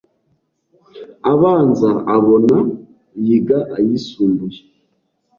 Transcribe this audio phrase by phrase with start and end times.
[1.31, 2.57] abanza abona,
[3.23, 4.59] yiga ayisumbuye